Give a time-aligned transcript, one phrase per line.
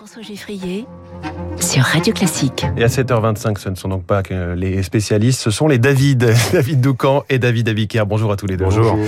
[0.00, 0.86] François Geffrier
[1.60, 2.64] sur Radio Classique.
[2.76, 6.32] Et à 7h25, ce ne sont donc pas que les spécialistes, ce sont les David,
[6.52, 8.04] David Doucan et David Abiker.
[8.06, 8.64] Bonjour à tous les deux.
[8.64, 8.98] Bonjour.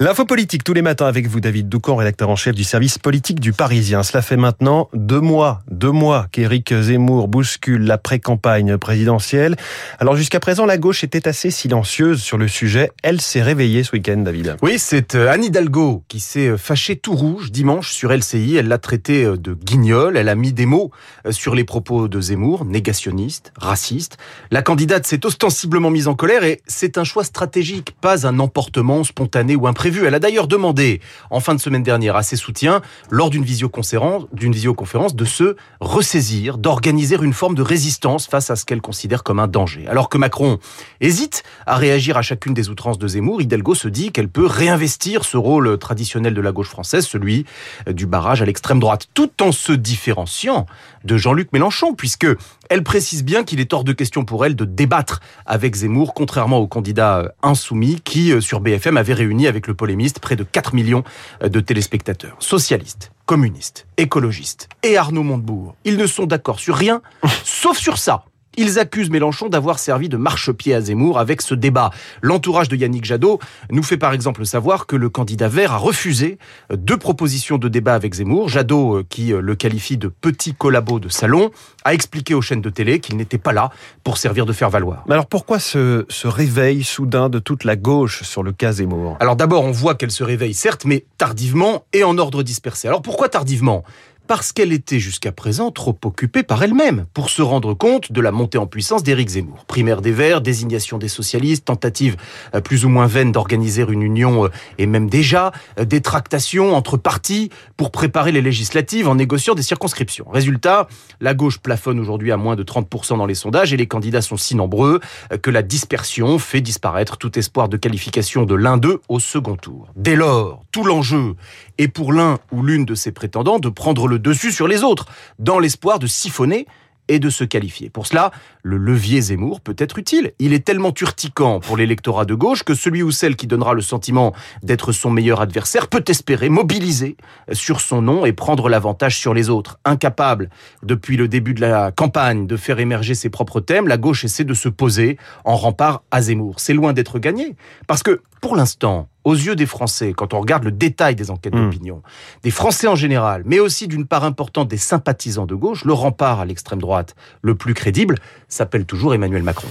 [0.00, 3.40] L'info politique tous les matins avec vous, David Doucan, rédacteur en chef du service politique
[3.40, 4.02] du Parisien.
[4.02, 9.56] Cela fait maintenant deux mois, deux mois qu'Éric Zemmour bouscule l'après-campagne présidentielle.
[9.98, 12.90] Alors jusqu'à présent, la gauche était assez silencieuse sur le sujet.
[13.02, 14.56] Elle s'est réveillée ce week-end, David.
[14.62, 18.56] Oui, c'est euh, Anne Hidalgo qui s'est euh, fâchée tout rouge dimanche sur LCI.
[18.56, 20.16] Elle l'a traité euh, de guignol.
[20.16, 20.90] Elle a mis des mots
[21.30, 24.16] sur les propos de Zemmour, négationniste, raciste.
[24.52, 29.02] La candidate s'est ostensiblement mise en colère et c'est un choix stratégique, pas un emportement
[29.02, 30.06] spontané ou imprévu.
[30.06, 31.00] Elle a d'ailleurs demandé
[31.30, 36.58] en fin de semaine dernière à ses soutiens, lors d'une visioconférence, visioconférence, de se ressaisir,
[36.58, 39.88] d'organiser une forme de résistance face à ce qu'elle considère comme un danger.
[39.88, 40.60] Alors que Macron
[41.00, 45.24] hésite à réagir à chacune des outrances de Zemmour, Hidalgo se dit qu'elle peut réinvestir
[45.24, 47.46] ce rôle traditionnel de la gauche française, celui
[47.88, 50.66] du barrage à l'extrême droite, tout en se différenciant
[51.04, 52.26] de Jean-Luc Mélenchon, puisque
[52.68, 56.58] elle précise bien qu'il est hors de question pour elle de débattre avec Zemmour, contrairement
[56.58, 60.44] au candidat euh, insoumis qui, euh, sur BFM, avait réuni avec le polémiste près de
[60.44, 61.04] 4 millions
[61.42, 62.36] euh, de téléspectateurs.
[62.38, 67.00] Socialistes, communistes, écologistes et Arnaud Montebourg, ils ne sont d'accord sur rien,
[67.44, 68.24] sauf sur ça.
[68.60, 71.90] Ils accusent Mélenchon d'avoir servi de marchepied à Zemmour avec ce débat.
[72.22, 73.38] L'entourage de Yannick Jadot
[73.70, 76.38] nous fait par exemple savoir que le candidat vert a refusé
[76.74, 78.48] deux propositions de débat avec Zemmour.
[78.48, 81.52] Jadot, qui le qualifie de petit collabo de salon,
[81.84, 83.70] a expliqué aux chaînes de télé qu'il n'était pas là
[84.02, 85.04] pour servir de faire valoir.
[85.06, 89.18] Mais alors pourquoi ce, ce réveil soudain de toute la gauche sur le cas Zemmour?
[89.20, 92.88] Alors d'abord, on voit qu'elle se réveille, certes, mais tardivement et en ordre dispersé.
[92.88, 93.84] Alors pourquoi tardivement?
[94.28, 98.30] Parce qu'elle était jusqu'à présent trop occupée par elle-même pour se rendre compte de la
[98.30, 99.64] montée en puissance d'Éric Zemmour.
[99.64, 102.16] Primaire des Verts, désignation des socialistes, tentative
[102.54, 105.50] euh, plus ou moins vaine d'organiser une union euh, et même déjà
[105.80, 107.48] euh, des tractations entre partis
[107.78, 110.26] pour préparer les législatives en négociant des circonscriptions.
[110.30, 110.88] Résultat,
[111.22, 114.36] la gauche plafonne aujourd'hui à moins de 30% dans les sondages et les candidats sont
[114.36, 115.00] si nombreux
[115.40, 119.88] que la dispersion fait disparaître tout espoir de qualification de l'un d'eux au second tour.
[119.96, 121.34] Dès lors, tout l'enjeu
[121.78, 125.06] est pour l'un ou l'une de ses prétendants de prendre le dessus sur les autres,
[125.38, 126.66] dans l'espoir de siphonner
[127.08, 127.90] et de se qualifier.
[127.90, 128.30] Pour cela,
[128.62, 130.32] le levier Zemmour peut être utile.
[130.38, 133.80] Il est tellement urticant pour l'électorat de gauche que celui ou celle qui donnera le
[133.80, 137.16] sentiment d'être son meilleur adversaire peut espérer mobiliser
[137.52, 139.78] sur son nom et prendre l'avantage sur les autres.
[139.84, 140.50] Incapable,
[140.82, 144.44] depuis le début de la campagne, de faire émerger ses propres thèmes, la gauche essaie
[144.44, 146.60] de se poser en rempart à Zemmour.
[146.60, 150.64] C'est loin d'être gagné, parce que, pour l'instant, aux yeux des Français, quand on regarde
[150.64, 151.70] le détail des enquêtes Hmm.
[151.70, 152.02] d'opinion,
[152.42, 156.40] des Français en général, mais aussi d'une part importante des sympathisants de gauche, le rempart
[156.40, 158.16] à l'extrême droite le plus crédible
[158.48, 159.68] s'appelle toujours Emmanuel Macron.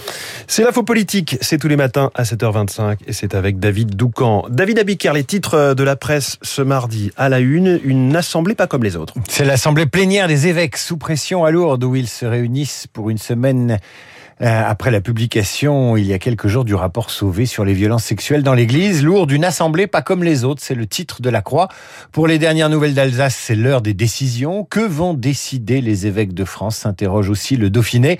[0.48, 4.46] C'est l'info politique, c'est tous les matins à 7h25 et c'est avec David Doucan.
[4.50, 8.68] David Abiker, les titres de la presse ce mardi à la une, une assemblée pas
[8.68, 9.16] comme les autres.
[9.28, 13.18] C'est l'assemblée plénière des évêques sous pression à Lourdes où ils se réunissent pour une
[13.18, 13.80] semaine
[14.40, 18.44] après la publication il y a quelques jours du rapport Sauvé sur les violences sexuelles
[18.44, 19.04] dans l'église.
[19.04, 21.70] Lourdes, une assemblée pas comme les autres, c'est le titre de la croix.
[22.12, 24.64] Pour les dernières nouvelles d'Alsace, c'est l'heure des décisions.
[24.64, 28.20] Que vont décider les évêques de France s'interroge aussi le Dauphiné.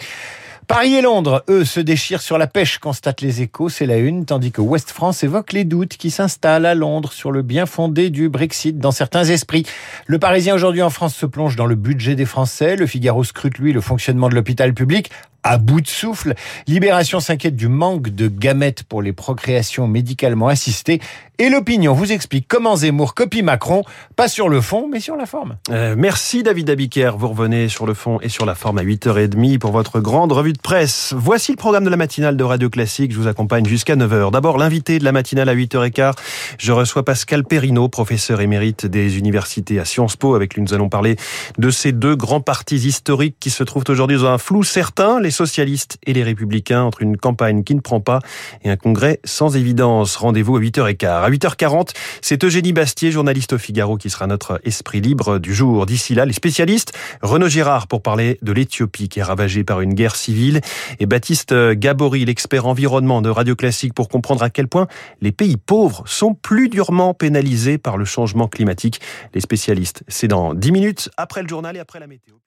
[0.68, 4.26] Paris et Londres, eux, se déchirent sur la pêche, constatent les échos, c'est la une,
[4.26, 8.10] tandis que Ouest France évoque les doutes qui s'installent à Londres sur le bien fondé
[8.10, 9.66] du Brexit dans certains esprits.
[10.08, 13.58] Le Parisien aujourd'hui en France se plonge dans le budget des Français, le Figaro scrute
[13.60, 15.10] lui le fonctionnement de l'hôpital public
[15.44, 16.34] à bout de souffle.
[16.68, 21.00] Libération s'inquiète du manque de gamètes pour les procréations médicalement assistées.
[21.40, 23.84] Et l'opinion vous explique comment Zemmour copie Macron,
[24.16, 25.58] pas sur le fond, mais sur la forme.
[25.70, 27.12] Euh, merci David Abiker.
[27.16, 30.54] Vous revenez sur le fond et sur la forme à 8h30 pour votre grande revue
[30.54, 31.14] de presse.
[31.16, 33.12] Voici le programme de la matinale de Radio Classique.
[33.12, 34.32] Je vous accompagne jusqu'à 9h.
[34.32, 36.14] D'abord, l'invité de la matinale à 8h15.
[36.58, 40.34] Je reçois Pascal Perrino, professeur émérite des universités à Sciences Po.
[40.34, 41.18] Avec lui, nous allons parler
[41.60, 45.30] de ces deux grands partis historiques qui se trouvent aujourd'hui dans un flou certain, les
[45.38, 48.20] socialistes et les républicains, entre une campagne qui ne prend pas
[48.64, 50.16] et un congrès sans évidence.
[50.16, 51.08] Rendez-vous à 8h15.
[51.08, 51.90] À 8h40,
[52.22, 55.86] c'est Eugénie Bastier, journaliste au Figaro, qui sera notre esprit libre du jour.
[55.86, 59.94] D'ici là, les spécialistes, Renaud Girard pour parler de l'Éthiopie qui est ravagée par une
[59.94, 60.62] guerre civile
[61.00, 64.88] et Baptiste Gabory, l'expert environnement de Radio Classique pour comprendre à quel point
[65.22, 69.00] les pays pauvres sont plus durement pénalisés par le changement climatique.
[69.34, 72.38] Les spécialistes, c'est dans 10 minutes après le journal et après la météo.